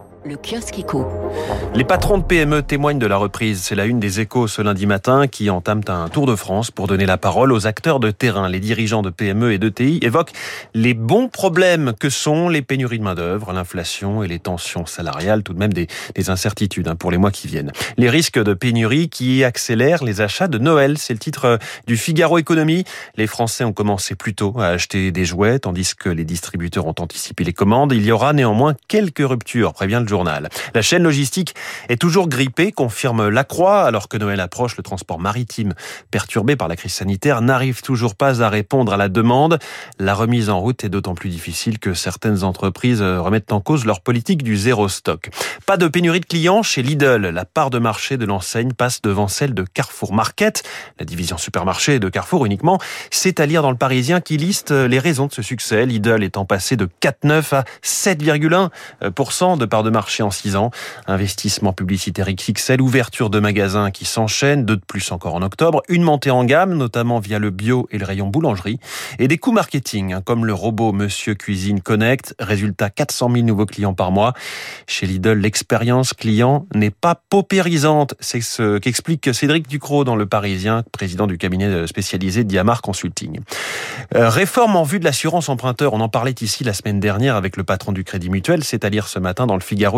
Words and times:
Thank 0.00 0.12
you. 0.14 0.19
Le 0.26 0.36
kiosque 0.36 0.78
éco. 0.78 1.06
Les 1.74 1.84
patrons 1.84 2.18
de 2.18 2.22
PME 2.22 2.62
témoignent 2.62 2.98
de 2.98 3.06
la 3.06 3.16
reprise. 3.16 3.62
C'est 3.62 3.74
la 3.74 3.86
une 3.86 4.00
des 4.00 4.20
échos 4.20 4.48
ce 4.48 4.60
lundi 4.60 4.84
matin 4.84 5.26
qui 5.26 5.48
entament 5.48 5.88
un 5.88 6.10
tour 6.10 6.26
de 6.26 6.36
France 6.36 6.70
pour 6.70 6.86
donner 6.86 7.06
la 7.06 7.16
parole 7.16 7.52
aux 7.52 7.66
acteurs 7.66 8.00
de 8.00 8.10
terrain. 8.10 8.46
Les 8.46 8.60
dirigeants 8.60 9.00
de 9.00 9.08
PME 9.08 9.54
et 9.54 9.58
de 9.58 9.70
TI 9.70 9.98
évoquent 10.02 10.32
les 10.74 10.92
bons 10.92 11.28
problèmes 11.28 11.94
que 11.98 12.10
sont 12.10 12.50
les 12.50 12.60
pénuries 12.60 12.98
de 12.98 13.04
main-d'œuvre, 13.04 13.54
l'inflation 13.54 14.22
et 14.22 14.28
les 14.28 14.38
tensions 14.38 14.84
salariales, 14.84 15.42
tout 15.42 15.54
de 15.54 15.58
même 15.58 15.72
des, 15.72 15.86
des 16.14 16.28
incertitudes 16.28 16.88
hein, 16.88 16.96
pour 16.96 17.10
les 17.10 17.16
mois 17.16 17.30
qui 17.30 17.48
viennent. 17.48 17.72
Les 17.96 18.10
risques 18.10 18.38
de 18.38 18.52
pénurie 18.52 19.08
qui 19.08 19.42
accélèrent 19.42 20.04
les 20.04 20.20
achats 20.20 20.48
de 20.48 20.58
Noël. 20.58 20.98
C'est 20.98 21.14
le 21.14 21.18
titre 21.18 21.58
du 21.86 21.96
Figaro 21.96 22.36
Économie. 22.36 22.84
Les 23.16 23.26
Français 23.26 23.64
ont 23.64 23.72
commencé 23.72 24.16
plus 24.16 24.34
tôt 24.34 24.54
à 24.58 24.66
acheter 24.66 25.12
des 25.12 25.24
jouets, 25.24 25.60
tandis 25.60 25.94
que 25.96 26.10
les 26.10 26.24
distributeurs 26.24 26.86
ont 26.86 26.94
anticipé 26.98 27.42
les 27.42 27.54
commandes. 27.54 27.92
Il 27.94 28.04
y 28.04 28.12
aura 28.12 28.34
néanmoins 28.34 28.74
quelques 28.86 29.26
ruptures, 29.26 29.72
prévient 29.72 30.00
le 30.00 30.09
journal. 30.10 30.48
La 30.74 30.82
chaîne 30.82 31.04
logistique 31.04 31.54
est 31.88 32.00
toujours 32.00 32.28
grippée, 32.28 32.72
confirme 32.72 33.28
Lacroix, 33.28 33.84
alors 33.84 34.08
que 34.08 34.16
Noël 34.16 34.40
approche, 34.40 34.76
le 34.76 34.82
transport 34.82 35.20
maritime 35.20 35.72
perturbé 36.10 36.56
par 36.56 36.66
la 36.66 36.74
crise 36.74 36.92
sanitaire 36.92 37.40
n'arrive 37.42 37.80
toujours 37.80 38.16
pas 38.16 38.42
à 38.42 38.48
répondre 38.48 38.92
à 38.92 38.96
la 38.96 39.08
demande. 39.08 39.60
La 40.00 40.14
remise 40.14 40.50
en 40.50 40.58
route 40.58 40.82
est 40.82 40.88
d'autant 40.88 41.14
plus 41.14 41.30
difficile 41.30 41.78
que 41.78 41.94
certaines 41.94 42.42
entreprises 42.42 43.00
remettent 43.00 43.52
en 43.52 43.60
cause 43.60 43.84
leur 43.84 44.00
politique 44.00 44.42
du 44.42 44.56
zéro 44.56 44.88
stock. 44.88 45.30
Pas 45.64 45.76
de 45.76 45.86
pénurie 45.86 46.18
de 46.18 46.26
clients 46.26 46.64
chez 46.64 46.82
Lidl. 46.82 47.28
La 47.28 47.44
part 47.44 47.70
de 47.70 47.78
marché 47.78 48.16
de 48.16 48.26
l'enseigne 48.26 48.72
passe 48.72 49.00
devant 49.00 49.28
celle 49.28 49.54
de 49.54 49.62
Carrefour 49.62 50.12
Market, 50.12 50.64
la 50.98 51.04
division 51.04 51.38
supermarché 51.38 52.00
de 52.00 52.08
Carrefour 52.08 52.46
uniquement. 52.46 52.80
C'est 53.12 53.38
à 53.38 53.46
lire 53.46 53.62
dans 53.62 53.70
le 53.70 53.76
Parisien 53.76 54.20
qui 54.20 54.36
liste 54.36 54.72
les 54.72 54.98
raisons 54.98 55.28
de 55.28 55.32
ce 55.32 55.42
succès. 55.42 55.86
Lidl 55.86 56.24
étant 56.24 56.44
passé 56.44 56.76
de 56.76 56.88
4,9 57.00 57.54
à 57.54 57.64
7,1% 57.84 59.56
de 59.56 59.64
part 59.66 59.84
de 59.84 59.90
marché 59.90 59.99
marché 60.00 60.22
en 60.22 60.30
6 60.30 60.56
ans. 60.56 60.70
Investissement 61.06 61.74
publicitaire 61.74 62.32
XXL, 62.32 62.80
ouverture 62.80 63.28
de 63.28 63.38
magasins 63.38 63.90
qui 63.90 64.06
s'enchaînent, 64.06 64.64
deux 64.64 64.76
de 64.76 64.84
plus 64.86 65.12
encore 65.12 65.34
en 65.34 65.42
octobre, 65.42 65.82
une 65.90 66.02
montée 66.02 66.30
en 66.30 66.42
gamme, 66.42 66.74
notamment 66.74 67.18
via 67.18 67.38
le 67.38 67.50
bio 67.50 67.86
et 67.90 67.98
le 67.98 68.06
rayon 68.06 68.28
boulangerie, 68.28 68.80
et 69.18 69.28
des 69.28 69.36
coûts 69.36 69.52
marketing, 69.52 70.14
hein, 70.14 70.22
comme 70.24 70.46
le 70.46 70.54
robot 70.54 70.92
Monsieur 70.92 71.34
Cuisine 71.34 71.82
Connect. 71.82 72.34
Résultat, 72.38 72.88
400 72.88 73.30
000 73.30 73.44
nouveaux 73.44 73.66
clients 73.66 73.92
par 73.92 74.10
mois. 74.10 74.32
Chez 74.86 75.04
Lidl, 75.04 75.32
l'expérience 75.32 76.14
client 76.14 76.66
n'est 76.74 76.88
pas 76.88 77.20
paupérisante. 77.28 78.14
C'est 78.20 78.40
ce 78.40 78.78
qu'explique 78.78 79.34
Cédric 79.34 79.68
Ducrot 79.68 80.04
dans 80.04 80.16
Le 80.16 80.24
Parisien, 80.24 80.82
président 80.92 81.26
du 81.26 81.36
cabinet 81.36 81.86
spécialisé 81.86 82.42
Diamar 82.44 82.80
Consulting. 82.80 83.40
Euh, 84.14 84.30
réforme 84.30 84.76
en 84.76 84.82
vue 84.82 84.98
de 84.98 85.04
l'assurance 85.04 85.50
emprunteur. 85.50 85.92
On 85.92 86.00
en 86.00 86.08
parlait 86.08 86.34
ici 86.40 86.64
la 86.64 86.72
semaine 86.72 87.00
dernière 87.00 87.36
avec 87.36 87.58
le 87.58 87.64
patron 87.64 87.92
du 87.92 88.02
Crédit 88.02 88.30
Mutuel, 88.30 88.64
c'est-à-dire 88.64 89.06
ce 89.06 89.18
matin 89.18 89.46
dans 89.46 89.56
le 89.56 89.60
Figaro 89.60 89.89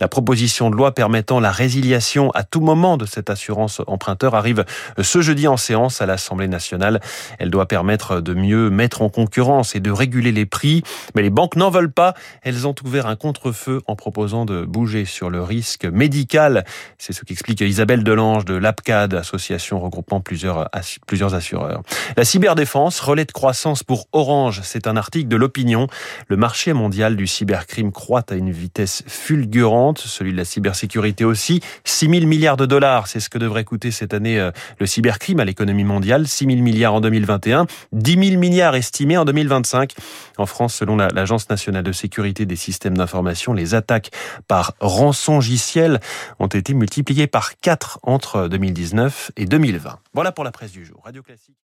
La 0.00 0.08
proposition 0.08 0.70
de 0.70 0.76
loi 0.76 0.94
permettant 0.94 1.40
la 1.40 1.50
résiliation 1.50 2.30
à 2.32 2.42
tout 2.42 2.60
moment 2.60 2.96
de 2.96 3.06
cette 3.06 3.30
assurance 3.30 3.80
emprunteur 3.86 4.34
arrive 4.34 4.64
ce 5.00 5.20
jeudi 5.22 5.46
en 5.48 5.56
séance 5.56 6.00
à 6.00 6.06
l'Assemblée 6.06 6.48
nationale. 6.48 7.00
Elle 7.38 7.50
doit 7.50 7.66
permettre 7.66 8.20
de 8.20 8.34
mieux 8.34 8.70
mettre 8.70 9.02
en 9.02 9.08
concurrence 9.08 9.74
et 9.74 9.80
de 9.80 9.90
réguler 9.90 10.32
les 10.32 10.46
prix. 10.46 10.82
Mais 11.14 11.22
les 11.22 11.30
banques 11.30 11.56
n'en 11.56 11.70
veulent 11.70 11.92
pas. 11.92 12.14
Elles 12.42 12.66
ont 12.66 12.74
ouvert 12.84 13.06
un 13.06 13.16
contre-feu 13.16 13.80
en 13.86 13.96
proposant 13.96 14.44
de 14.44 14.64
bouger 14.64 15.04
sur 15.04 15.30
le 15.30 15.42
risque 15.42 15.84
médical. 15.84 16.64
C'est 16.98 17.12
ce 17.12 17.24
qu'explique 17.24 17.60
Isabelle 17.60 18.04
Delange 18.04 18.44
de 18.44 18.54
l'APCAD, 18.54 19.14
association 19.14 19.80
regroupant 19.80 20.20
plusieurs, 20.20 20.68
plusieurs 21.06 21.34
assureurs. 21.34 21.82
La 22.16 22.24
cyberdéfense, 22.24 23.00
relais 23.00 23.24
de 23.24 23.32
croissance 23.32 23.82
pour 23.82 24.06
Orange. 24.12 24.60
C'est 24.64 24.86
un 24.86 24.96
article 24.96 25.28
de 25.28 25.36
l'opinion. 25.36 25.86
Le 26.28 26.36
marché 26.36 26.72
mondial 26.72 27.16
du 27.16 27.26
cybercrime 27.26 27.92
croît 27.92 28.24
à 28.30 28.34
une 28.34 28.50
vitesse 28.50 29.03
fulgurante, 29.06 29.98
celui 29.98 30.32
de 30.32 30.36
la 30.36 30.44
cybersécurité 30.44 31.24
aussi. 31.24 31.60
6 31.84 32.08
000 32.08 32.26
milliards 32.26 32.56
de 32.56 32.66
dollars, 32.66 33.06
c'est 33.06 33.20
ce 33.20 33.28
que 33.28 33.38
devrait 33.38 33.64
coûter 33.64 33.90
cette 33.90 34.14
année 34.14 34.38
euh, 34.38 34.50
le 34.78 34.86
cybercrime 34.86 35.40
à 35.40 35.44
l'économie 35.44 35.84
mondiale. 35.84 36.26
6 36.26 36.46
000 36.46 36.58
milliards 36.58 36.94
en 36.94 37.00
2021, 37.00 37.66
10 37.92 38.28
000 38.28 38.40
milliards 38.40 38.74
estimés 38.74 39.16
en 39.16 39.24
2025. 39.24 39.94
En 40.38 40.46
France, 40.46 40.74
selon 40.74 40.96
l'Agence 40.96 41.48
nationale 41.48 41.84
de 41.84 41.92
sécurité 41.92 42.46
des 42.46 42.56
systèmes 42.56 42.96
d'information, 42.96 43.52
les 43.52 43.74
attaques 43.74 44.10
par 44.48 44.74
rançongiciel 44.80 46.00
ont 46.38 46.46
été 46.46 46.74
multipliées 46.74 47.26
par 47.26 47.58
4 47.60 48.00
entre 48.02 48.48
2019 48.48 49.32
et 49.36 49.46
2020. 49.46 49.98
Voilà 50.12 50.32
pour 50.32 50.44
la 50.44 50.50
presse 50.50 50.72
du 50.72 50.84
jour. 50.84 51.00
Radio 51.04 51.22
Classique. 51.22 51.56